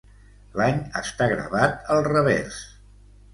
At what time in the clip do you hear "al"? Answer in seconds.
1.97-2.03